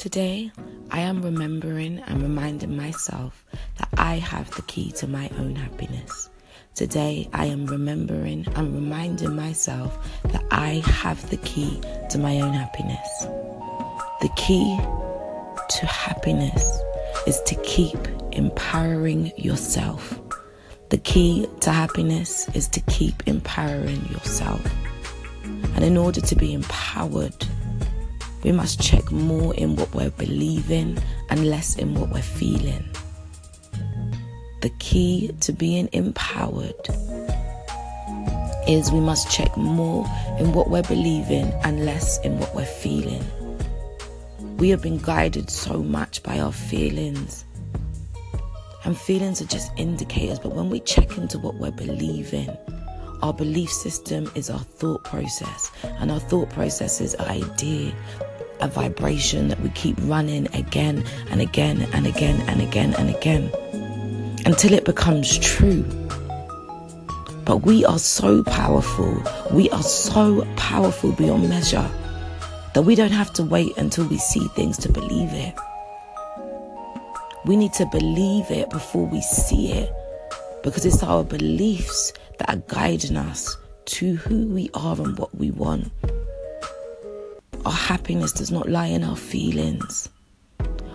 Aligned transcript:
Today, 0.00 0.50
I 0.90 1.00
am 1.00 1.20
remembering 1.20 1.98
and 1.98 2.22
reminding 2.22 2.74
myself 2.74 3.44
that 3.76 3.90
I 3.98 4.14
have 4.14 4.50
the 4.52 4.62
key 4.62 4.92
to 4.92 5.06
my 5.06 5.30
own 5.36 5.54
happiness. 5.54 6.30
Today, 6.74 7.28
I 7.34 7.44
am 7.44 7.66
remembering 7.66 8.46
and 8.56 8.74
reminding 8.74 9.36
myself 9.36 9.98
that 10.32 10.42
I 10.50 10.82
have 10.86 11.28
the 11.28 11.36
key 11.36 11.82
to 12.08 12.18
my 12.18 12.40
own 12.40 12.54
happiness. 12.54 13.26
The 14.22 14.30
key 14.36 14.74
to 15.68 15.86
happiness 15.86 16.80
is 17.26 17.38
to 17.42 17.54
keep 17.56 17.98
empowering 18.32 19.32
yourself. 19.36 20.18
The 20.88 20.96
key 20.96 21.46
to 21.60 21.72
happiness 21.72 22.48
is 22.54 22.68
to 22.68 22.80
keep 22.88 23.22
empowering 23.28 24.02
yourself. 24.06 24.64
And 25.44 25.84
in 25.84 25.98
order 25.98 26.22
to 26.22 26.36
be 26.36 26.54
empowered, 26.54 27.36
we 28.42 28.52
must 28.52 28.80
check 28.80 29.10
more 29.10 29.54
in 29.54 29.76
what 29.76 29.94
we're 29.94 30.10
believing 30.10 30.98
and 31.28 31.48
less 31.48 31.76
in 31.76 31.94
what 31.94 32.10
we're 32.10 32.22
feeling. 32.22 32.84
The 34.62 34.70
key 34.78 35.30
to 35.40 35.52
being 35.52 35.88
empowered 35.92 36.74
is 38.66 38.92
we 38.92 39.00
must 39.00 39.30
check 39.30 39.56
more 39.56 40.06
in 40.38 40.52
what 40.52 40.70
we're 40.70 40.82
believing 40.82 41.52
and 41.64 41.84
less 41.84 42.18
in 42.20 42.38
what 42.38 42.54
we're 42.54 42.64
feeling. 42.64 43.24
We 44.58 44.68
have 44.70 44.82
been 44.82 44.98
guided 44.98 45.50
so 45.50 45.82
much 45.82 46.22
by 46.22 46.38
our 46.38 46.52
feelings. 46.52 47.44
And 48.84 48.96
feelings 48.96 49.42
are 49.42 49.46
just 49.46 49.70
indicators, 49.76 50.38
but 50.38 50.54
when 50.54 50.70
we 50.70 50.80
check 50.80 51.16
into 51.18 51.38
what 51.38 51.54
we're 51.56 51.70
believing, 51.70 52.56
our 53.22 53.32
belief 53.32 53.70
system 53.70 54.30
is 54.34 54.48
our 54.48 54.60
thought 54.60 55.04
process, 55.04 55.70
and 55.82 56.10
our 56.10 56.20
thought 56.20 56.48
process 56.50 57.00
is 57.00 57.14
idea, 57.16 57.94
a 58.60 58.68
vibration 58.68 59.48
that 59.48 59.60
we 59.60 59.68
keep 59.70 59.96
running 60.00 60.46
again 60.54 61.04
and 61.30 61.40
again 61.40 61.88
and 61.92 62.06
again 62.06 62.40
and 62.48 62.60
again 62.60 62.94
and 62.94 63.10
again 63.10 63.50
until 64.46 64.72
it 64.72 64.84
becomes 64.84 65.38
true. 65.38 65.82
But 67.44 67.58
we 67.58 67.84
are 67.84 67.98
so 67.98 68.44
powerful, 68.44 69.22
we 69.50 69.68
are 69.70 69.82
so 69.82 70.46
powerful 70.56 71.12
beyond 71.12 71.48
measure 71.48 71.90
that 72.74 72.82
we 72.82 72.94
don't 72.94 73.12
have 73.12 73.32
to 73.34 73.42
wait 73.42 73.76
until 73.76 74.06
we 74.06 74.18
see 74.18 74.46
things 74.48 74.78
to 74.78 74.92
believe 74.92 75.30
it. 75.32 75.54
We 77.44 77.56
need 77.56 77.72
to 77.74 77.86
believe 77.86 78.50
it 78.50 78.70
before 78.70 79.06
we 79.06 79.20
see 79.22 79.72
it 79.72 79.92
because 80.62 80.84
it's 80.84 81.02
our 81.02 81.24
beliefs 81.24 82.12
that 82.38 82.50
are 82.50 82.62
guiding 82.68 83.16
us 83.16 83.56
to 83.86 84.16
who 84.16 84.46
we 84.46 84.70
are 84.74 84.94
and 85.00 85.18
what 85.18 85.34
we 85.34 85.50
want. 85.50 85.90
Our 87.66 87.72
happiness 87.72 88.32
does 88.32 88.50
not 88.50 88.68
lie 88.68 88.86
in 88.86 89.04
our 89.04 89.16
feelings. 89.16 90.08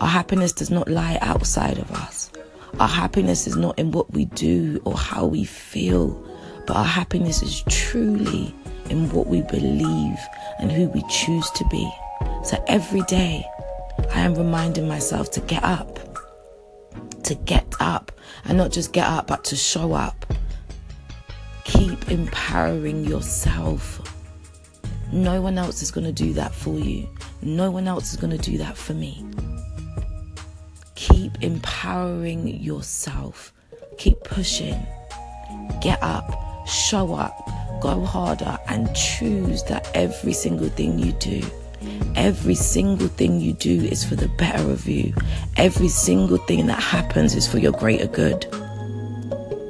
Our 0.00 0.08
happiness 0.08 0.52
does 0.52 0.70
not 0.70 0.88
lie 0.88 1.18
outside 1.20 1.78
of 1.78 1.90
us. 1.92 2.30
Our 2.80 2.88
happiness 2.88 3.46
is 3.46 3.56
not 3.56 3.78
in 3.78 3.92
what 3.92 4.12
we 4.12 4.24
do 4.26 4.80
or 4.84 4.96
how 4.96 5.24
we 5.26 5.44
feel, 5.44 6.08
but 6.66 6.76
our 6.76 6.84
happiness 6.84 7.42
is 7.42 7.62
truly 7.68 8.54
in 8.90 9.08
what 9.10 9.28
we 9.28 9.42
believe 9.42 10.18
and 10.58 10.70
who 10.70 10.88
we 10.88 11.02
choose 11.08 11.48
to 11.50 11.64
be. 11.70 11.90
So 12.42 12.62
every 12.66 13.02
day, 13.02 13.44
I 14.12 14.20
am 14.20 14.34
reminding 14.34 14.88
myself 14.88 15.30
to 15.32 15.40
get 15.40 15.62
up, 15.62 15.98
to 17.22 17.34
get 17.34 17.72
up, 17.80 18.12
and 18.44 18.58
not 18.58 18.72
just 18.72 18.92
get 18.92 19.06
up, 19.06 19.28
but 19.28 19.44
to 19.44 19.56
show 19.56 19.92
up. 19.92 20.26
Keep 21.64 22.10
empowering 22.10 23.04
yourself. 23.04 24.17
No 25.12 25.40
one 25.40 25.56
else 25.56 25.82
is 25.82 25.90
going 25.90 26.06
to 26.06 26.12
do 26.12 26.32
that 26.34 26.54
for 26.54 26.78
you. 26.78 27.08
No 27.40 27.70
one 27.70 27.88
else 27.88 28.12
is 28.12 28.16
going 28.18 28.36
to 28.36 28.50
do 28.50 28.58
that 28.58 28.76
for 28.76 28.94
me. 28.94 29.24
Keep 30.96 31.42
empowering 31.42 32.46
yourself. 32.48 33.52
Keep 33.96 34.22
pushing. 34.24 34.86
Get 35.80 36.02
up, 36.02 36.66
show 36.66 37.14
up, 37.14 37.48
go 37.80 38.04
harder, 38.04 38.58
and 38.68 38.94
choose 38.94 39.62
that 39.64 39.90
every 39.94 40.32
single 40.32 40.68
thing 40.68 40.98
you 40.98 41.12
do, 41.12 41.42
every 42.14 42.54
single 42.54 43.08
thing 43.08 43.40
you 43.40 43.54
do 43.54 43.84
is 43.84 44.04
for 44.04 44.14
the 44.14 44.28
better 44.28 44.70
of 44.70 44.86
you. 44.86 45.14
Every 45.56 45.88
single 45.88 46.38
thing 46.38 46.66
that 46.66 46.82
happens 46.82 47.34
is 47.34 47.46
for 47.46 47.58
your 47.58 47.72
greater 47.72 48.06
good. 48.06 48.42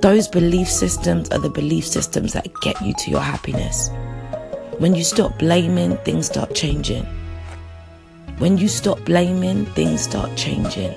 Those 0.00 0.28
belief 0.28 0.68
systems 0.68 1.30
are 1.30 1.38
the 1.38 1.50
belief 1.50 1.86
systems 1.86 2.32
that 2.32 2.48
get 2.62 2.80
you 2.80 2.94
to 2.94 3.10
your 3.10 3.20
happiness. 3.20 3.90
When 4.78 4.94
you 4.94 5.04
stop 5.04 5.38
blaming, 5.38 5.96
things 5.98 6.26
start 6.26 6.54
changing. 6.54 7.06
When 8.36 8.58
you 8.58 8.68
stop 8.68 9.02
blaming, 9.06 9.64
things 9.64 10.02
start 10.02 10.36
changing. 10.36 10.92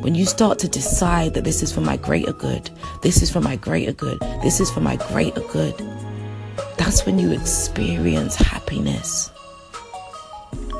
When 0.00 0.14
you 0.14 0.24
start 0.24 0.58
to 0.60 0.68
decide 0.68 1.34
that 1.34 1.44
this 1.44 1.62
is 1.62 1.70
for 1.70 1.82
my 1.82 1.98
greater 1.98 2.32
good, 2.32 2.70
this 3.02 3.20
is 3.20 3.30
for 3.30 3.42
my 3.42 3.56
greater 3.56 3.92
good, 3.92 4.18
this 4.42 4.60
is 4.60 4.70
for 4.70 4.80
my 4.80 4.96
greater 4.96 5.42
good, 5.52 5.74
that's 6.78 7.04
when 7.04 7.18
you 7.18 7.32
experience 7.32 8.34
happiness. 8.34 9.30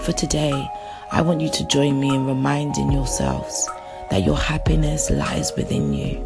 For 0.00 0.12
today, 0.12 0.66
I 1.12 1.20
want 1.20 1.42
you 1.42 1.50
to 1.50 1.66
join 1.66 2.00
me 2.00 2.14
in 2.14 2.24
reminding 2.24 2.92
yourselves 2.92 3.68
that 4.10 4.24
your 4.24 4.38
happiness 4.38 5.10
lies 5.10 5.52
within 5.54 5.92
you. 5.92 6.16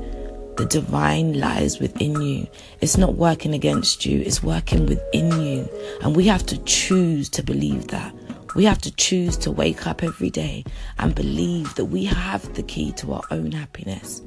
The 0.57 0.67
divine 0.67 1.39
lies 1.41 1.81
within 1.81 2.21
you. 2.21 2.47
It's 2.81 2.97
not 2.97 3.15
working 3.15 3.55
against 3.55 4.07
you, 4.07 4.21
it's 4.21 4.43
working 4.43 4.87
within 4.87 5.33
you. 5.41 5.69
And 6.03 6.15
we 6.15 6.27
have 6.29 6.47
to 6.47 6.59
choose 6.65 7.29
to 7.31 7.43
believe 7.43 7.89
that. 7.89 8.15
We 8.55 8.65
have 8.65 8.81
to 8.83 8.95
choose 8.95 9.37
to 9.39 9.51
wake 9.51 9.87
up 9.89 10.05
every 10.05 10.31
day 10.31 10.65
and 10.99 11.13
believe 11.13 11.75
that 11.75 11.87
we 11.87 12.05
have 12.05 12.55
the 12.55 12.63
key 12.63 12.93
to 12.93 13.15
our 13.15 13.23
own 13.33 13.51
happiness. 13.51 14.23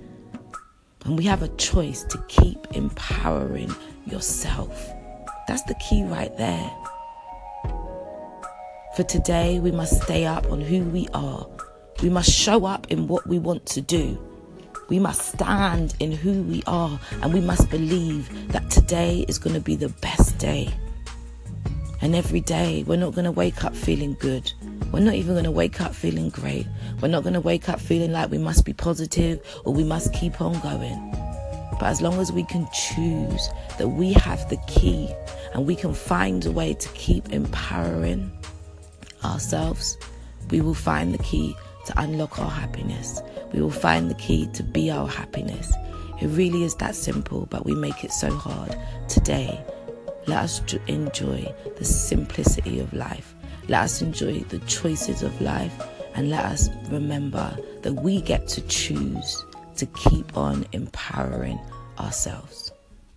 And 1.05 1.17
we 1.17 1.23
have 1.23 1.43
a 1.43 1.47
choice 1.55 2.03
to 2.03 2.21
keep 2.27 2.67
empowering 2.71 3.73
yourself. 4.05 4.91
That's 5.47 5.63
the 5.63 5.75
key 5.75 6.03
right 6.03 6.35
there. 6.38 6.69
For 8.97 9.03
today, 9.03 9.59
we 9.59 9.71
must 9.71 10.01
stay 10.01 10.25
up 10.25 10.51
on 10.51 10.59
who 10.59 10.83
we 10.83 11.07
are. 11.13 11.47
We 12.03 12.09
must 12.09 12.29
show 12.29 12.65
up 12.65 12.88
in 12.91 13.07
what 13.07 13.25
we 13.27 13.39
want 13.39 13.65
to 13.67 13.81
do. 13.81 14.26
We 14.90 15.00
must 15.00 15.34
stand 15.34 15.96
in 16.00 16.12
who 16.12 16.44
we 16.44 16.64
are 16.66 17.00
and 17.22 17.34
we 17.34 17.42
must 17.42 17.70
believe 17.70 18.52
that 18.52 18.70
today 18.72 19.25
is 19.28 19.38
going 19.38 19.53
to 19.53 19.59
be 19.59 19.75
the 19.75 19.90
best 19.90 20.38
day. 20.38 20.74
And 22.02 22.16
every 22.16 22.42
day, 22.42 22.84
we're 22.88 22.98
not 22.98 23.14
going 23.14 23.25
to 23.25 23.31
wake 23.31 23.66
up 23.66 23.75
feeling 23.75 24.16
good. 24.20 24.52
We're 24.94 25.02
not 25.02 25.16
even 25.16 25.34
going 25.34 25.44
to 25.46 25.52
wake 25.52 25.81
up 25.81 25.94
feeling 25.94 26.30
great. 26.30 26.68
We're 27.02 27.09
not 27.09 27.24
going 27.24 27.34
to 27.34 27.42
wake 27.42 27.68
up 27.68 27.81
feeling 27.81 28.12
like 28.12 28.31
we 28.31 28.38
must 28.38 28.66
be 28.66 28.74
positive 28.74 29.42
or 29.66 29.74
we 29.74 29.84
must 29.84 30.14
keep 30.14 30.40
on 30.40 30.59
going. 30.62 31.12
But 31.80 31.88
as 31.88 32.02
long 32.02 32.19
as 32.19 32.31
we 32.31 32.44
can 32.44 32.68
choose 32.72 33.50
that 33.78 33.90
we 33.90 34.14
have 34.14 34.48
the 34.50 34.58
key 34.68 35.14
and 35.54 35.68
we 35.68 35.75
can 35.75 35.94
find 35.94 36.46
a 36.46 36.52
way 36.52 36.75
to 36.75 36.90
keep 36.90 37.34
empowering 37.34 38.31
ourselves, 39.24 39.98
we 40.50 40.62
will 40.62 40.74
find 40.74 41.14
the 41.14 41.24
key 41.24 41.56
to 41.88 42.00
unlock 42.00 42.40
our 42.40 42.50
happiness. 42.50 43.22
We 43.52 43.62
will 43.62 43.72
find 43.72 44.09
the 44.09 44.16
key 44.16 44.48
to 44.53 44.64
be 44.64 44.92
our 44.92 45.08
happiness. 45.08 45.74
It 46.22 46.28
really 46.28 46.64
is 46.64 46.75
that 46.75 46.96
simple, 46.96 47.48
but 47.50 47.66
we 47.66 47.75
make 47.75 48.03
it 48.03 48.12
so 48.12 48.34
hard. 48.34 48.75
Today, 49.08 49.59
let 50.28 50.40
us 50.40 50.62
enjoy 50.88 51.53
the 51.78 51.86
simplicity 51.86 52.80
of 52.80 52.94
life. 52.94 53.34
Let 53.68 53.84
us 53.84 54.02
enjoy 54.02 54.40
the 54.42 54.59
choices 54.59 55.24
of 55.24 55.40
life. 55.42 55.74
And 56.16 56.30
let 56.30 56.46
us 56.46 56.70
remember 56.90 57.58
that 57.84 57.94
we 57.94 58.22
get 58.22 58.48
to 58.50 58.62
choose 58.68 59.46
to 59.75 59.86
keep 59.86 60.36
on 60.36 60.66
empowering 60.72 61.59
ourselves. 62.00 62.72